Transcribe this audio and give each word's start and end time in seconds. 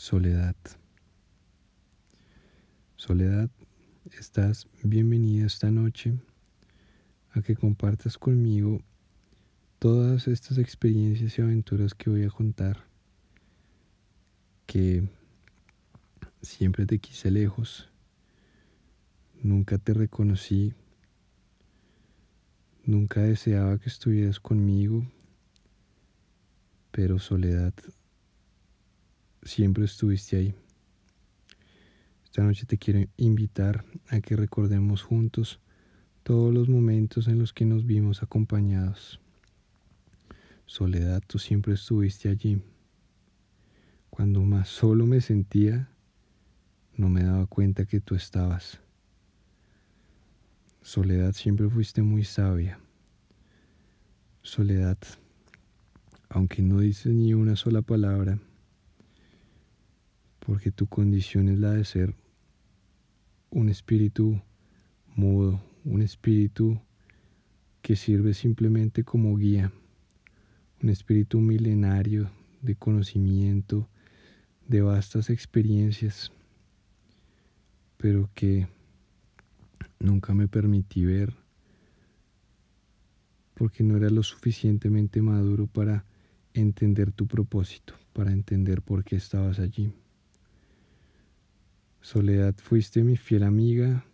Soledad. 0.00 0.56
Soledad, 2.96 3.50
estás 4.18 4.66
bienvenida 4.82 5.46
esta 5.46 5.70
noche 5.70 6.14
a 7.32 7.42
que 7.42 7.54
compartas 7.54 8.16
conmigo 8.16 8.80
todas 9.78 10.26
estas 10.26 10.56
experiencias 10.56 11.38
y 11.38 11.42
aventuras 11.42 11.92
que 11.92 12.08
voy 12.08 12.24
a 12.24 12.30
contar, 12.30 12.78
que 14.64 15.06
siempre 16.40 16.86
te 16.86 16.98
quise 16.98 17.30
lejos, 17.30 17.90
nunca 19.42 19.76
te 19.76 19.92
reconocí, 19.92 20.72
nunca 22.86 23.20
deseaba 23.20 23.78
que 23.78 23.90
estuvieras 23.90 24.40
conmigo, 24.40 25.04
pero 26.90 27.18
soledad 27.18 27.74
siempre 29.42 29.84
estuviste 29.84 30.36
ahí. 30.36 30.54
Esta 32.24 32.42
noche 32.42 32.64
te 32.66 32.78
quiero 32.78 33.08
invitar 33.16 33.84
a 34.08 34.20
que 34.20 34.36
recordemos 34.36 35.02
juntos 35.02 35.60
todos 36.22 36.54
los 36.54 36.68
momentos 36.68 37.26
en 37.26 37.38
los 37.38 37.52
que 37.52 37.64
nos 37.64 37.86
vimos 37.86 38.22
acompañados. 38.22 39.20
Soledad, 40.66 41.22
tú 41.26 41.38
siempre 41.38 41.74
estuviste 41.74 42.28
allí. 42.28 42.62
Cuando 44.10 44.42
más 44.42 44.68
solo 44.68 45.06
me 45.06 45.20
sentía, 45.20 45.90
no 46.96 47.08
me 47.08 47.24
daba 47.24 47.46
cuenta 47.46 47.86
que 47.86 48.00
tú 48.00 48.14
estabas. 48.14 48.80
Soledad, 50.82 51.32
siempre 51.32 51.68
fuiste 51.68 52.02
muy 52.02 52.24
sabia. 52.24 52.78
Soledad, 54.42 54.98
aunque 56.28 56.62
no 56.62 56.80
dices 56.80 57.12
ni 57.12 57.34
una 57.34 57.56
sola 57.56 57.82
palabra, 57.82 58.38
porque 60.40 60.70
tu 60.70 60.86
condición 60.86 61.48
es 61.48 61.58
la 61.58 61.72
de 61.72 61.84
ser 61.84 62.14
un 63.50 63.68
espíritu 63.68 64.40
mudo, 65.14 65.62
un 65.84 66.02
espíritu 66.02 66.80
que 67.82 67.96
sirve 67.96 68.34
simplemente 68.34 69.04
como 69.04 69.36
guía, 69.36 69.72
un 70.82 70.88
espíritu 70.88 71.40
milenario 71.40 72.30
de 72.62 72.76
conocimiento, 72.76 73.88
de 74.66 74.82
vastas 74.82 75.30
experiencias, 75.30 76.32
pero 77.96 78.30
que 78.34 78.68
nunca 79.98 80.34
me 80.34 80.48
permití 80.48 81.04
ver 81.04 81.34
porque 83.54 83.82
no 83.82 83.98
era 83.98 84.08
lo 84.08 84.22
suficientemente 84.22 85.20
maduro 85.20 85.66
para 85.66 86.06
entender 86.54 87.12
tu 87.12 87.26
propósito, 87.26 87.92
para 88.14 88.32
entender 88.32 88.80
por 88.80 89.04
qué 89.04 89.16
estabas 89.16 89.58
allí. 89.58 89.92
Soledad, 92.12 92.56
fuiste 92.56 93.04
mi 93.04 93.16
fiel 93.16 93.44
amiga 93.44 94.04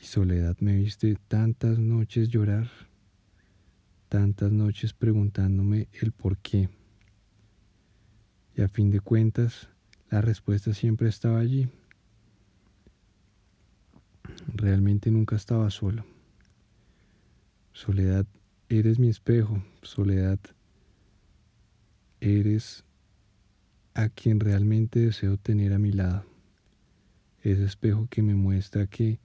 y 0.00 0.04
Soledad 0.04 0.56
me 0.60 0.76
viste 0.76 1.18
tantas 1.26 1.80
noches 1.80 2.28
llorar, 2.28 2.70
tantas 4.08 4.52
noches 4.52 4.92
preguntándome 4.92 5.88
el 6.00 6.12
por 6.12 6.38
qué. 6.38 6.68
Y 8.54 8.62
a 8.62 8.68
fin 8.68 8.92
de 8.92 9.00
cuentas, 9.00 9.68
la 10.10 10.20
respuesta 10.20 10.74
siempre 10.74 11.08
estaba 11.08 11.40
allí. 11.40 11.68
Realmente 14.54 15.10
nunca 15.10 15.34
estaba 15.34 15.68
solo. 15.70 16.06
Soledad, 17.72 18.26
eres 18.68 19.00
mi 19.00 19.08
espejo. 19.08 19.60
Soledad, 19.82 20.38
eres 22.20 22.84
a 23.94 24.08
quien 24.08 24.38
realmente 24.38 25.00
deseo 25.00 25.36
tener 25.36 25.72
a 25.72 25.80
mi 25.80 25.90
lado 25.90 26.35
ese 27.52 27.64
espejo 27.64 28.08
que 28.10 28.22
me 28.22 28.34
muestra 28.34 28.88
que 28.88 29.20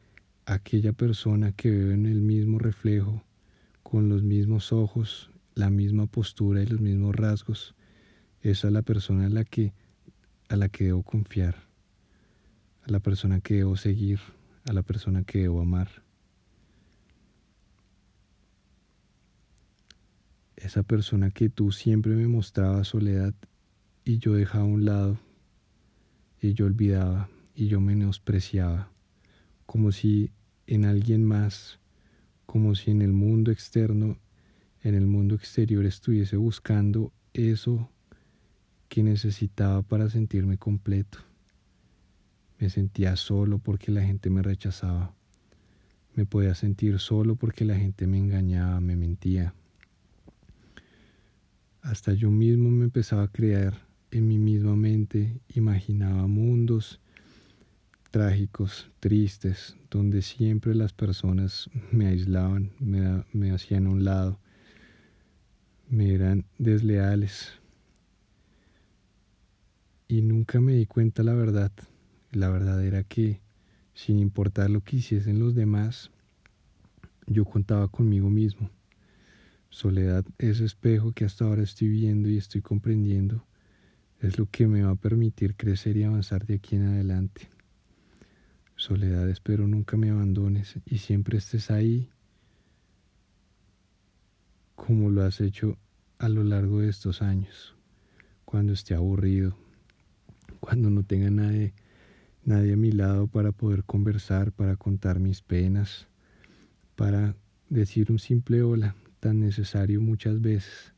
aquella 0.45 0.93
persona 0.93 1.53
que 1.53 1.71
veo 1.71 1.91
en 1.91 2.05
el 2.05 2.21
mismo 2.21 2.59
reflejo, 2.59 3.23
con 3.81 4.09
los 4.09 4.21
mismos 4.21 4.71
ojos, 4.71 5.31
la 5.55 5.71
misma 5.71 6.05
postura 6.05 6.61
y 6.61 6.67
los 6.67 6.79
mismos 6.79 7.15
rasgos, 7.15 7.73
es 8.41 8.63
la 8.63 8.83
persona 8.83 9.25
a 9.25 9.29
la 9.29 9.43
que, 9.43 9.73
a 10.49 10.55
la 10.55 10.69
que 10.69 10.85
debo 10.85 11.01
confiar, 11.01 11.55
a 12.83 12.91
la 12.91 12.99
persona 12.99 13.41
que 13.41 13.55
debo 13.55 13.75
seguir, 13.75 14.19
a 14.65 14.73
la 14.73 14.83
persona 14.83 15.23
que 15.23 15.39
debo 15.39 15.59
amar. 15.59 15.89
Esa 20.55 20.83
persona 20.83 21.31
que 21.31 21.49
tú 21.49 21.71
siempre 21.71 22.15
me 22.15 22.27
mostrabas 22.27 22.89
soledad 22.89 23.33
y 24.05 24.19
yo 24.19 24.33
dejaba 24.33 24.65
a 24.65 24.67
un 24.67 24.85
lado 24.85 25.17
y 26.39 26.53
yo 26.53 26.67
olvidaba 26.67 27.27
y 27.61 27.67
yo 27.67 27.79
menospreciaba, 27.79 28.91
como 29.67 29.91
si 29.91 30.31
en 30.65 30.83
alguien 30.83 31.23
más, 31.23 31.77
como 32.47 32.73
si 32.73 32.89
en 32.89 33.03
el 33.03 33.13
mundo 33.13 33.51
externo, 33.51 34.17
en 34.81 34.95
el 34.95 35.05
mundo 35.05 35.35
exterior 35.35 35.85
estuviese 35.85 36.37
buscando 36.37 37.13
eso 37.33 37.87
que 38.89 39.03
necesitaba 39.03 39.83
para 39.83 40.09
sentirme 40.09 40.57
completo. 40.57 41.19
Me 42.57 42.71
sentía 42.71 43.15
solo 43.15 43.59
porque 43.59 43.91
la 43.91 44.01
gente 44.01 44.31
me 44.31 44.41
rechazaba. 44.41 45.13
Me 46.15 46.25
podía 46.25 46.55
sentir 46.55 46.97
solo 46.97 47.35
porque 47.35 47.63
la 47.63 47.75
gente 47.75 48.07
me 48.07 48.17
engañaba, 48.17 48.81
me 48.81 48.95
mentía. 48.95 49.53
Hasta 51.83 52.13
yo 52.13 52.31
mismo 52.31 52.71
me 52.71 52.85
empezaba 52.85 53.21
a 53.21 53.31
crear 53.31 53.85
en 54.09 54.27
mi 54.27 54.39
misma 54.39 54.75
mente, 54.75 55.39
imaginaba 55.53 56.25
mundos 56.25 56.99
trágicos, 58.11 58.91
tristes, 58.99 59.77
donde 59.89 60.21
siempre 60.21 60.75
las 60.75 60.93
personas 60.93 61.69
me 61.91 62.07
aislaban, 62.07 62.71
me, 62.79 63.23
me 63.31 63.51
hacían 63.51 63.87
a 63.87 63.89
un 63.89 64.03
lado, 64.03 64.39
me 65.89 66.13
eran 66.13 66.45
desleales. 66.57 67.53
Y 70.07 70.21
nunca 70.21 70.59
me 70.59 70.73
di 70.73 70.85
cuenta 70.85 71.23
la 71.23 71.33
verdad. 71.33 71.71
La 72.31 72.49
verdad 72.49 72.83
era 72.83 73.03
que, 73.03 73.41
sin 73.93 74.19
importar 74.19 74.69
lo 74.69 74.81
que 74.81 74.97
hiciesen 74.97 75.39
los 75.39 75.55
demás, 75.55 76.11
yo 77.27 77.45
contaba 77.45 77.87
conmigo 77.87 78.29
mismo. 78.29 78.69
Soledad, 79.69 80.25
ese 80.37 80.65
espejo 80.65 81.13
que 81.13 81.23
hasta 81.23 81.45
ahora 81.45 81.63
estoy 81.63 81.87
viendo 81.87 82.29
y 82.29 82.35
estoy 82.35 82.61
comprendiendo, 82.61 83.45
es 84.19 84.37
lo 84.37 84.47
que 84.47 84.67
me 84.67 84.83
va 84.83 84.91
a 84.91 84.95
permitir 84.95 85.55
crecer 85.55 85.95
y 85.95 86.03
avanzar 86.03 86.45
de 86.45 86.55
aquí 86.55 86.75
en 86.75 86.87
adelante. 86.87 87.49
Soledad, 88.81 89.29
espero 89.29 89.67
nunca 89.67 89.95
me 89.95 90.09
abandones 90.09 90.79
y 90.87 90.97
siempre 90.97 91.37
estés 91.37 91.69
ahí 91.69 92.09
como 94.73 95.11
lo 95.11 95.21
has 95.21 95.39
hecho 95.39 95.77
a 96.17 96.27
lo 96.29 96.43
largo 96.43 96.79
de 96.79 96.89
estos 96.89 97.21
años, 97.21 97.75
cuando 98.43 98.73
esté 98.73 98.95
aburrido, 98.95 99.55
cuando 100.59 100.89
no 100.89 101.03
tenga 101.03 101.29
nadie, 101.29 101.75
nadie 102.43 102.73
a 102.73 102.75
mi 102.75 102.91
lado 102.91 103.27
para 103.27 103.51
poder 103.51 103.83
conversar, 103.83 104.51
para 104.51 104.75
contar 104.77 105.19
mis 105.19 105.43
penas, 105.43 106.07
para 106.95 107.35
decir 107.69 108.11
un 108.11 108.17
simple 108.17 108.63
hola, 108.63 108.95
tan 109.19 109.41
necesario 109.41 110.01
muchas 110.01 110.41
veces, 110.41 110.95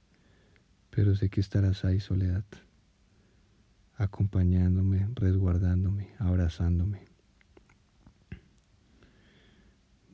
pero 0.90 1.18
sé 1.18 1.28
que 1.28 1.42
estarás 1.42 1.84
ahí, 1.84 2.00
soledad, 2.00 2.46
acompañándome, 3.98 5.06
resguardándome, 5.16 6.12
abrazándome 6.18 7.13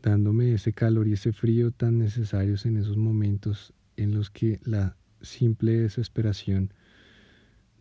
dándome 0.02 0.54
ese 0.54 0.74
calor 0.74 1.08
y 1.08 1.14
ese 1.14 1.34
frío 1.34 1.72
tan 1.72 2.00
necesarios 2.00 2.66
en 2.66 2.78
esos 2.78 2.98
momentos 2.98 3.74
en 3.98 4.14
los 4.14 4.30
que 4.30 4.60
la 4.64 4.96
simple 5.22 5.74
desesperación 5.74 6.74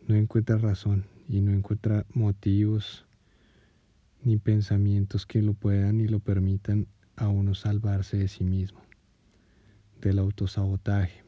no 0.07 0.15
encuentra 0.15 0.57
razón 0.57 1.05
y 1.29 1.41
no 1.41 1.51
encuentra 1.51 2.05
motivos 2.13 3.05
ni 4.23 4.37
pensamientos 4.37 5.25
que 5.25 5.41
lo 5.41 5.53
puedan 5.53 6.01
y 6.01 6.07
lo 6.07 6.19
permitan 6.19 6.87
a 7.15 7.29
uno 7.29 7.55
salvarse 7.55 8.17
de 8.17 8.27
sí 8.27 8.43
mismo, 8.43 8.81
del 10.01 10.19
autosabotaje, 10.19 11.23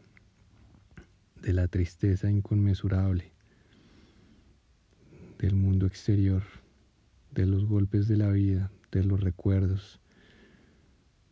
de 1.42 1.54
la 1.54 1.68
tristeza 1.68 2.30
inconmensurable, 2.30 3.32
del 5.40 5.56
mundo 5.56 5.86
exterior, 5.86 6.44
de 7.32 7.46
los 7.46 7.66
golpes 7.66 8.08
de 8.08 8.18
la 8.18 8.30
vida, 8.30 8.72
de 8.92 9.04
los 9.04 9.22
recuerdos, 9.22 10.01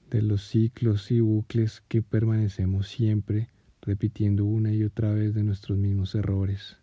de 0.10 0.22
los 0.22 0.44
ciclos 0.44 1.12
y 1.12 1.20
bucles 1.20 1.82
que 1.88 2.02
permanecemos 2.02 2.88
siempre 2.88 3.50
repitiendo 3.82 4.46
una 4.46 4.74
y 4.74 4.84
otra 4.84 5.14
vez 5.14 5.34
de 5.34 5.44
nuestros 5.44 5.78
mismos 5.78 6.16
errores, 6.16 6.78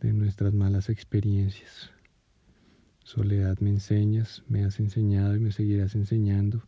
de 0.00 0.12
nuestras 0.12 0.54
malas 0.54 0.88
experiencias. 0.88 1.90
Soledad 3.02 3.58
me 3.58 3.70
enseñas, 3.70 4.42
me 4.48 4.64
has 4.64 4.80
enseñado 4.80 5.34
y 5.34 5.40
me 5.40 5.52
seguirás 5.52 5.94
enseñando 5.94 6.62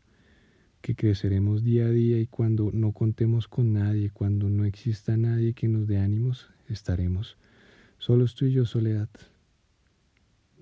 que 0.80 0.96
creceremos 0.96 1.62
día 1.62 1.86
a 1.86 1.90
día 1.90 2.18
y 2.18 2.26
cuando 2.26 2.70
no 2.72 2.92
contemos 2.92 3.46
con 3.46 3.72
nadie, 3.72 4.10
cuando 4.10 4.48
no 4.48 4.64
exista 4.64 5.16
nadie 5.16 5.52
que 5.52 5.68
nos 5.68 5.86
dé 5.86 5.98
ánimos, 5.98 6.50
estaremos 6.68 7.36
Solo 7.98 8.24
estoy 8.24 8.52
yo, 8.52 8.64
soledad, 8.64 9.10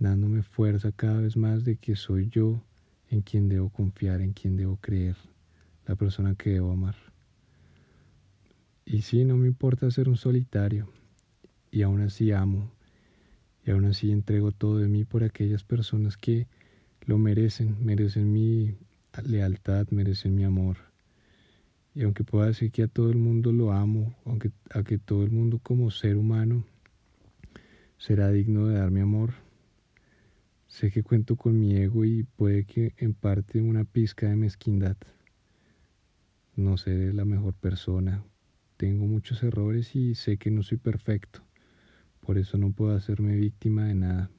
dándome 0.01 0.43
fuerza 0.43 0.91
cada 0.91 1.21
vez 1.21 1.37
más 1.37 1.65
de 1.65 1.77
que 1.77 1.95
soy 1.95 2.29
yo 2.29 2.65
en 3.11 3.23
quien 3.23 3.49
debo 3.49 3.71
confiar, 3.71 4.21
en 4.21 4.33
quien 4.33 4.57
debo 4.57 4.77
creer, 4.77 5.17
la 5.87 5.97
persona 5.97 6.35
que 6.35 6.51
debo 6.51 6.73
amar. 6.73 6.97
Y 8.85 9.03
sí, 9.03 9.25
no 9.25 9.37
me 9.37 9.47
importa 9.47 9.91
ser 9.91 10.09
un 10.09 10.17
solitario, 10.17 10.89
y 11.71 11.83
aún 11.83 12.01
así 12.01 12.33
amo, 12.33 12.71
y 13.65 13.71
aún 13.71 13.85
así 13.85 14.11
entrego 14.11 14.53
todo 14.53 14.79
de 14.79 14.89
mí 14.89 15.05
por 15.05 15.25
aquellas 15.25 15.65
personas 15.65 16.17
que 16.17 16.47
lo 17.03 17.19
merecen, 17.19 17.77
merecen 17.85 18.33
mi 18.33 18.75
lealtad, 19.25 19.87
merecen 19.91 20.35
mi 20.35 20.45
amor. 20.45 20.77
Y 21.95 22.05
aunque 22.05 22.25
pueda 22.25 22.47
decir 22.47 22.71
que 22.71 22.85
a 22.85 22.89
todo 22.89 23.11
el 23.11 23.17
mundo 23.17 23.53
lo 23.53 23.73
amo, 23.73 24.15
aunque 24.25 24.53
a 24.71 24.83
que 24.83 24.99
todo 24.99 25.25
el 25.25 25.31
mundo 25.31 25.59
como 25.63 25.91
ser 25.91 26.17
humano 26.17 26.65
será 27.99 28.31
digno 28.31 28.67
de 28.67 28.79
dar 28.79 28.91
mi 28.91 29.01
amor, 29.01 29.35
sé 30.79 30.93
que 30.93 31.03
cuento 31.03 31.35
con 31.35 31.59
mi 31.59 31.75
ego 31.75 32.05
y 32.05 32.23
puede 32.23 32.63
que 32.63 32.95
en 32.99 33.13
parte 33.13 33.61
una 33.61 33.85
pizca 33.85 34.29
de 34.29 34.37
mezquindad. 34.37 34.97
No 36.55 36.77
seré 36.77 37.13
la 37.13 37.25
mejor 37.25 37.55
persona, 37.55 38.23
tengo 38.77 39.05
muchos 39.07 39.43
errores 39.43 39.97
y 39.97 40.15
sé 40.15 40.37
que 40.37 40.53
no 40.53 40.63
soy 40.63 40.79
perfecto. 40.79 41.43
Por 42.21 42.39
eso 42.39 42.59
no 42.59 42.71
puedo 42.71 42.95
hacerme 42.95 43.35
víctima 43.35 43.87
de 43.87 43.97
nada, 43.97 44.31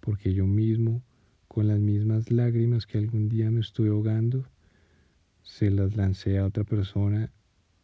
porque 0.00 0.34
yo 0.34 0.46
mismo, 0.46 1.02
con 1.48 1.68
las 1.68 1.80
mismas 1.80 2.30
lágrimas 2.30 2.84
que 2.84 2.98
algún 2.98 3.30
día 3.30 3.50
me 3.50 3.60
estuve 3.60 3.88
ahogando, 3.88 4.44
se 5.42 5.70
las 5.70 5.96
lancé 5.96 6.36
a 6.36 6.44
otra 6.44 6.64
persona 6.64 7.32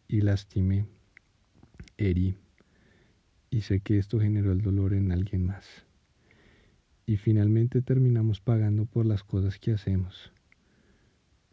y 0.09 0.21
lastimé, 0.21 0.85
herí, 1.97 2.37
y 3.49 3.63
sé 3.63 3.81
que 3.81 3.97
esto 3.97 4.21
generó 4.21 4.53
el 4.53 4.61
dolor 4.61 4.93
en 4.93 5.11
alguien 5.11 5.47
más. 5.47 5.88
Y 7.09 7.17
finalmente 7.17 7.81
terminamos 7.81 8.43
pagando 8.43 8.85
por 8.85 9.07
las 9.07 9.25
cosas 9.25 9.59
que 9.59 9.73
hacemos. 9.73 10.31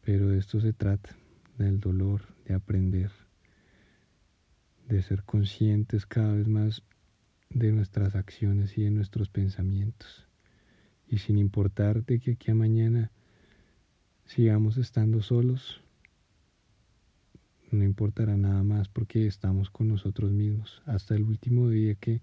Pero 0.03 0.27
de 0.27 0.37
esto 0.37 0.59
se 0.59 0.73
trata, 0.73 1.15
del 1.57 1.79
dolor, 1.79 2.23
de 2.43 2.55
aprender, 2.55 3.09
de 4.89 5.01
ser 5.01 5.23
conscientes 5.23 6.05
cada 6.05 6.33
vez 6.33 6.49
más 6.49 6.83
de 7.49 7.71
nuestras 7.71 8.15
acciones 8.15 8.77
y 8.77 8.83
de 8.83 8.91
nuestros 8.91 9.29
pensamientos. 9.29 10.27
Y 11.07 11.19
sin 11.19 11.37
importar 11.37 12.03
de 12.03 12.19
que 12.19 12.31
aquí 12.31 12.51
a 12.51 12.55
mañana 12.55 13.13
sigamos 14.25 14.75
estando 14.75 15.21
solos, 15.21 15.81
no 17.71 17.85
importará 17.85 18.35
nada 18.35 18.61
más 18.63 18.89
porque 18.89 19.25
estamos 19.25 19.69
con 19.69 19.87
nosotros 19.87 20.33
mismos 20.33 20.83
hasta 20.85 21.15
el 21.15 21.23
último 21.23 21.69
día 21.69 21.95
que 21.95 22.19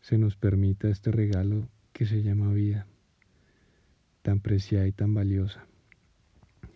se 0.00 0.18
nos 0.18 0.34
permita 0.34 0.88
este 0.88 1.12
regalo 1.12 1.68
que 1.98 2.06
se 2.06 2.22
llama 2.22 2.54
vida, 2.54 2.86
tan 4.22 4.38
preciada 4.38 4.86
y 4.86 4.92
tan 4.92 5.14
valiosa, 5.14 5.66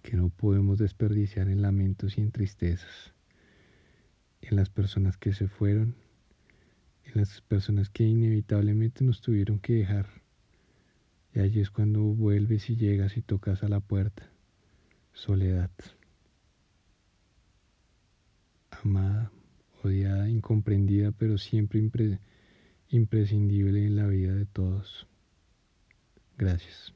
que 0.02 0.16
no 0.16 0.30
podemos 0.30 0.78
desperdiciar 0.78 1.48
en 1.48 1.62
lamentos 1.62 2.18
y 2.18 2.22
en 2.22 2.32
tristezas, 2.32 3.14
en 4.40 4.56
las 4.56 4.68
personas 4.68 5.16
que 5.16 5.32
se 5.32 5.46
fueron 5.46 5.94
en 7.04 7.12
las 7.20 7.40
personas 7.42 7.90
que 7.90 8.04
inevitablemente 8.04 9.04
nos 9.04 9.20
tuvieron 9.20 9.58
que 9.60 9.74
dejar. 9.74 10.08
Y 11.34 11.38
allí 11.38 11.60
es 11.60 11.70
cuando 11.70 12.00
vuelves 12.02 12.68
y 12.70 12.76
llegas 12.76 13.16
y 13.16 13.22
tocas 13.22 13.62
a 13.62 13.68
la 13.68 13.78
puerta. 13.78 14.30
Soledad. 15.12 15.70
Amada, 18.70 19.30
odiada, 19.84 20.28
incomprendida, 20.28 21.12
pero 21.12 21.38
siempre 21.38 21.80
imprescindible 22.88 23.86
en 23.86 23.96
la 23.96 24.06
vida 24.06 24.34
de 24.34 24.46
todos. 24.46 25.06
Gracias. 26.36 26.92